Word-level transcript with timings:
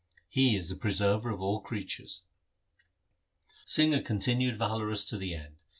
He 0.29 0.55
is 0.55 0.69
the 0.69 0.75
Preserver 0.75 1.29
of 1.29 1.41
all 1.41 1.61
creatures. 1.61 2.23
Singha 3.67 4.01
continued 4.01 4.57
valorous 4.57 5.05
to 5.05 5.17
the 5.19 5.35
last. 5.35 5.49